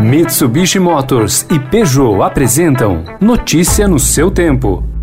[0.00, 4.93] Mitsubishi Motors e Peugeot apresentam Notícia no seu tempo.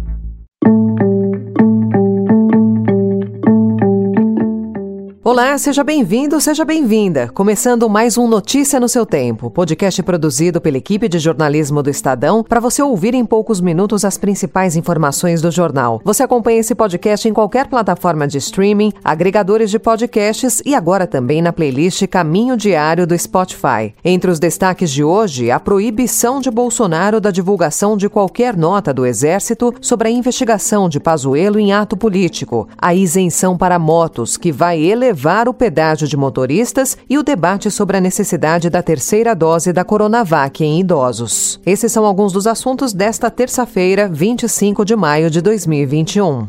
[5.32, 7.30] Olá, seja bem-vindo, seja bem-vinda.
[7.34, 12.44] Começando mais um Notícia no seu Tempo, podcast produzido pela equipe de jornalismo do Estadão
[12.44, 16.02] para você ouvir em poucos minutos as principais informações do jornal.
[16.04, 21.42] Você acompanha esse podcast em qualquer plataforma de streaming, agregadores de podcasts e agora também
[21.42, 23.94] na playlist Caminho Diário do Spotify.
[24.04, 29.06] Entre os destaques de hoje, a proibição de Bolsonaro da divulgação de qualquer nota do
[29.06, 34.78] Exército sobre a investigação de Pazuello em ato político, a isenção para motos, que vai
[34.78, 39.72] elevar elevar o pedágio de motoristas e o debate sobre a necessidade da terceira dose
[39.72, 41.60] da Coronavac em idosos.
[41.64, 46.48] Esses são alguns dos assuntos desta terça-feira, 25 de maio de 2021.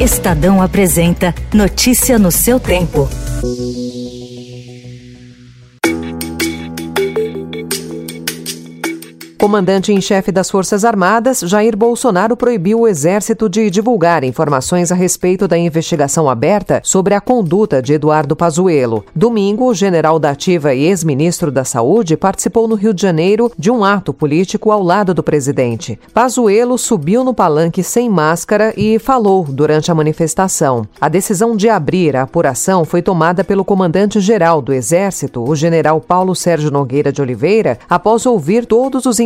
[0.00, 3.08] Estadão apresenta Notícia no seu tempo.
[9.46, 14.94] Comandante em chefe das Forças Armadas, Jair Bolsonaro proibiu o Exército de divulgar informações a
[14.96, 19.04] respeito da investigação aberta sobre a conduta de Eduardo Pazuello.
[19.14, 23.70] Domingo, o general da Ativa e ex-ministro da Saúde participou no Rio de Janeiro de
[23.70, 25.96] um ato político ao lado do presidente.
[26.12, 30.88] Pazuello subiu no palanque sem máscara e falou durante a manifestação.
[31.00, 36.34] A decisão de abrir a apuração foi tomada pelo comandante-geral do Exército, o general Paulo
[36.34, 39.20] Sérgio Nogueira de Oliveira, após ouvir todos os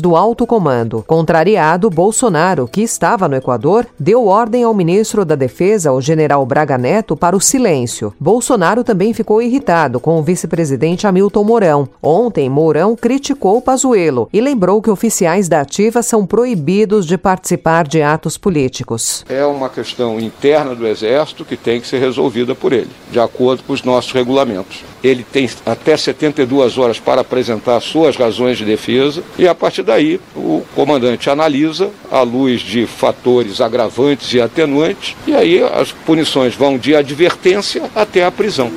[0.00, 1.04] do alto comando.
[1.06, 6.78] Contrariado, Bolsonaro, que estava no Equador, deu ordem ao ministro da Defesa, o general Braga
[6.78, 8.14] Neto, para o silêncio.
[8.18, 11.88] Bolsonaro também ficou irritado com o vice-presidente Hamilton Mourão.
[12.02, 18.02] Ontem, Mourão criticou Pazuello e lembrou que oficiais da ativa são proibidos de participar de
[18.02, 19.24] atos políticos.
[19.28, 23.62] É uma questão interna do Exército que tem que ser resolvida por ele, de acordo
[23.64, 24.93] com os nossos regulamentos.
[25.04, 30.18] Ele tem até 72 horas para apresentar suas razões de defesa e a partir daí
[30.34, 36.78] o comandante analisa à luz de fatores agravantes e atenuantes e aí as punições vão
[36.78, 38.72] de advertência até a prisão.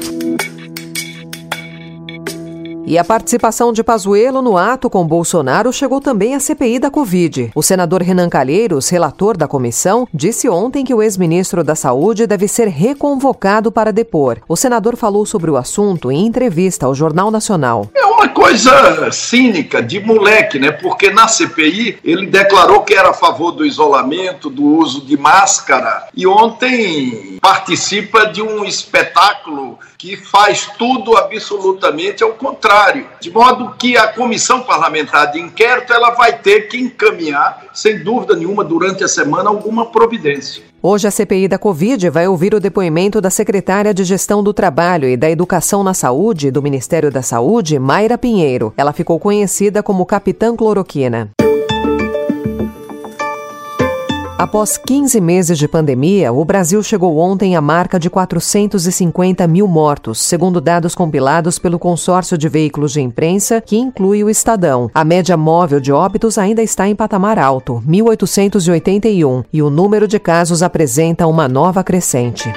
[2.89, 7.51] E a participação de Pazuello no ato com Bolsonaro chegou também à CPI da Covid.
[7.53, 12.47] O senador Renan Calheiros, relator da comissão, disse ontem que o ex-ministro da Saúde deve
[12.47, 14.37] ser reconvocado para depor.
[14.47, 17.89] O senador falou sobre o assunto em entrevista ao Jornal Nacional.
[17.93, 20.71] É uma coisa cínica, de moleque, né?
[20.71, 26.07] Porque na CPI ele declarou que era a favor do isolamento, do uso de máscara,
[26.15, 33.07] e ontem participa de um espetáculo que faz tudo absolutamente ao contrário.
[33.21, 38.35] De modo que a comissão parlamentar de inquérito ela vai ter que encaminhar, sem dúvida
[38.35, 40.61] nenhuma, durante a semana, alguma providência.
[40.83, 45.07] Hoje a CPI da Covid vai ouvir o depoimento da secretária de Gestão do Trabalho
[45.07, 48.73] e da Educação na Saúde do Ministério da Saúde, Mayra Pinheiro.
[48.75, 51.29] Ela ficou conhecida como Capitã Cloroquina.
[54.37, 60.21] Após 15 meses de pandemia, o Brasil chegou ontem à marca de 450 mil mortos,
[60.21, 64.91] segundo dados compilados pelo consórcio de veículos de imprensa, que inclui o Estadão.
[64.93, 70.19] A média móvel de óbitos ainda está em patamar alto, 1.881, e o número de
[70.19, 72.53] casos apresenta uma nova crescente.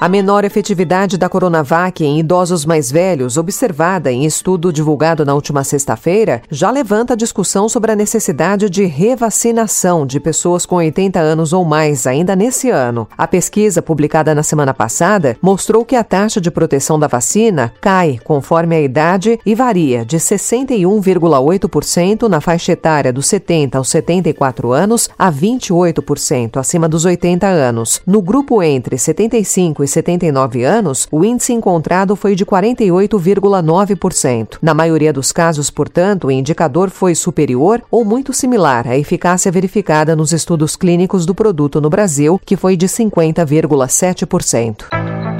[0.00, 5.64] A menor efetividade da Coronavac em idosos mais velhos, observada em estudo divulgado na última
[5.64, 11.64] sexta-feira, já levanta discussão sobre a necessidade de revacinação de pessoas com 80 anos ou
[11.64, 13.08] mais ainda nesse ano.
[13.18, 18.20] A pesquisa, publicada na semana passada, mostrou que a taxa de proteção da vacina cai
[18.22, 25.10] conforme a idade e varia de 61,8% na faixa etária dos 70 aos 74 anos
[25.18, 28.00] a 28% acima dos 80 anos.
[28.06, 34.58] No grupo entre 75 e 79 anos, o índice encontrado foi de 48,9%.
[34.62, 40.14] Na maioria dos casos, portanto, o indicador foi superior ou muito similar à eficácia verificada
[40.14, 44.84] nos estudos clínicos do produto no Brasil, que foi de 50,7%.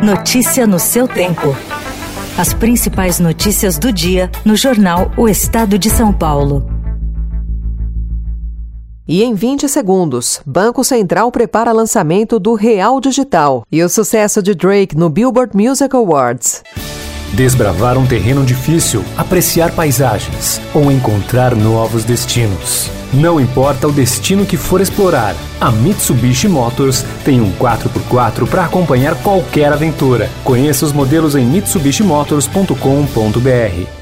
[0.03, 1.54] Notícia no seu tempo.
[2.38, 6.78] As principais notícias do dia no jornal O Estado de São Paulo.
[9.09, 14.55] E em 20 segundos, Banco Central prepara lançamento do Real Digital e o sucesso de
[14.55, 16.63] Drake no Billboard Music Awards.
[17.33, 22.91] Desbravar um terreno difícil, apreciar paisagens ou encontrar novos destinos.
[23.10, 29.15] Não importa o destino que for explorar, a Mitsubishi Motors tem um 4x4 para acompanhar
[29.22, 30.28] qualquer aventura.
[30.45, 33.97] Conheça os modelos em mitsubishimotors.com.br.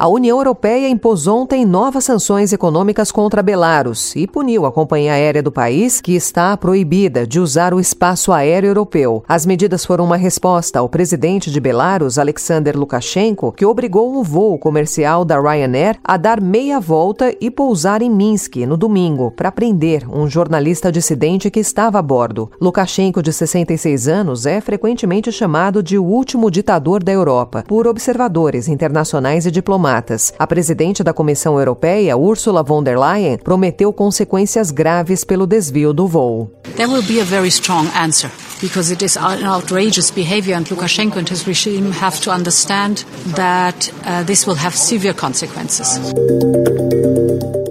[0.00, 5.42] A União Europeia impôs ontem novas sanções econômicas contra Belarus e puniu a companhia aérea
[5.42, 9.24] do país, que está proibida de usar o espaço aéreo europeu.
[9.26, 14.56] As medidas foram uma resposta ao presidente de Belarus, Alexander Lukashenko, que obrigou um voo
[14.56, 20.08] comercial da Ryanair a dar meia volta e pousar em Minsk no domingo para prender
[20.08, 22.48] um jornalista dissidente que estava a bordo.
[22.60, 28.68] Lukashenko, de 66 anos, é frequentemente chamado de o último ditador da Europa por observadores
[28.68, 30.32] internacionais e diplomatas diplomatas.
[30.38, 36.06] A presidente da Comissão Europeia, Ursula von der Leyen, prometeu consequências graves pelo desvio do
[36.06, 36.50] voo.
[36.76, 38.30] There will be a very strong answer
[38.60, 43.04] because it is an outrageous behavior and Lukashenko and his regime have to understand
[43.34, 45.98] that uh, this will have severe consequences.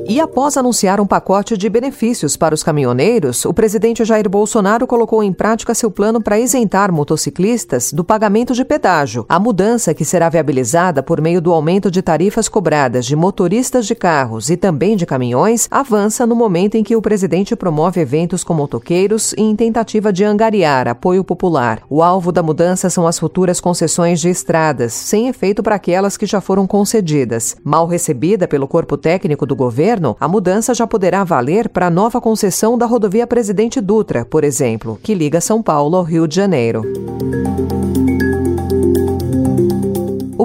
[0.10, 5.22] E após anunciar um pacote de benefícios para os caminhoneiros, o presidente Jair Bolsonaro colocou
[5.22, 9.26] em prática seu plano para isentar motociclistas do pagamento de pedágio.
[9.28, 13.96] A mudança, que será viabilizada por meio do aumento de tarifas cobradas de motoristas de
[13.96, 18.54] carros e também de caminhões, avança no momento em que o presidente promove eventos com
[18.54, 21.82] motoqueiros em tentativa de angariar apoio popular.
[21.90, 26.26] O alvo da mudança são as futuras concessões de estradas, sem efeito para aquelas que
[26.26, 27.58] já foram concedidas.
[27.62, 32.22] Mal recebida pelo corpo técnico do governo, a mudança já poderá valer para a nova
[32.22, 36.84] concessão da rodovia Presidente Dutra, por exemplo, que liga São Paulo ao Rio de Janeiro.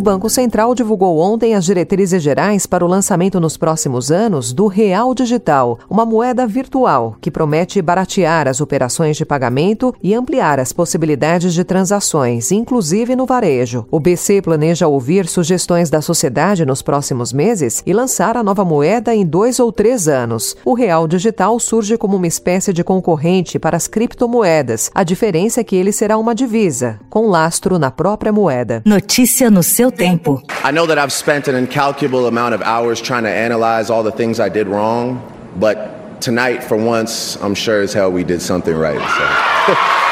[0.03, 5.15] Banco Central divulgou ontem as diretrizes gerais para o lançamento nos próximos anos do Real
[5.15, 11.55] Digital, uma moeda virtual que promete baratear as operações de pagamento e ampliar as possibilidades
[11.55, 13.87] de transações, inclusive no varejo.
[13.93, 19.15] O BC planeja ouvir sugestões da sociedade nos próximos meses e lançar a nova moeda
[19.15, 20.57] em dois ou três anos.
[20.65, 24.91] O Real Digital surge como uma espécie de concorrente para as criptomoedas.
[24.93, 28.83] A diferença é que ele será uma divisa, com lastro na própria moeda.
[28.85, 30.43] Notícia no seu tempo.
[30.49, 34.13] I know that I've spent an incalculable amount of hours trying to analyze all the
[34.13, 35.21] things I did wrong,
[35.57, 38.99] but tonight, for once, I'm sure as hell we did something right.
[38.99, 39.03] So.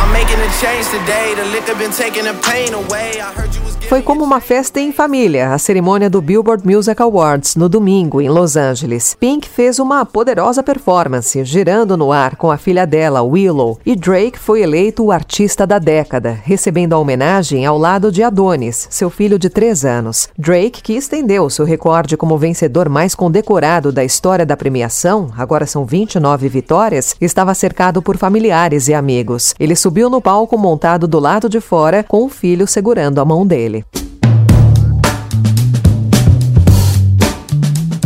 [0.00, 1.34] I'm making a change today.
[1.36, 3.20] The liquor been taking the pain away.
[3.20, 7.00] I heard you was foi como uma festa em família, a cerimônia do Billboard Music
[7.02, 9.16] Awards, no domingo, em Los Angeles.
[9.18, 14.38] Pink fez uma poderosa performance, girando no ar com a filha dela, Willow, e Drake
[14.38, 19.38] foi eleito o artista da década, recebendo a homenagem ao lado de Adonis, seu filho
[19.38, 20.28] de três anos.
[20.38, 25.84] Drake, que estendeu seu recorde como vencedor mais condecorado da história da premiação, agora são
[25.84, 29.54] 29 vitórias, estava cercado por familiares e amigos.
[29.58, 33.46] Ele subiu no palco montado do lado de fora, com o filho segurando a mão
[33.74, 33.84] dele.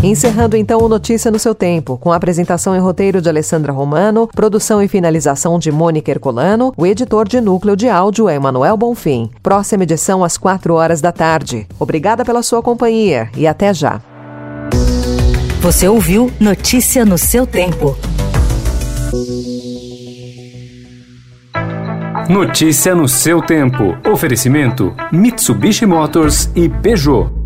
[0.01, 4.29] Encerrando então o Notícia no seu tempo, com a apresentação e roteiro de Alessandra Romano,
[4.29, 9.29] produção e finalização de Mônica Ercolano, o editor de núcleo de áudio é Emanuel Bonfim.
[9.43, 11.67] Próxima edição às 4 horas da tarde.
[11.81, 14.01] Obrigada pela sua companhia e até já.
[15.61, 17.97] Você ouviu Notícia no seu tempo.
[22.29, 23.97] Notícia no seu tempo.
[24.05, 27.38] Oferecimento: Mitsubishi Motors e Peugeot.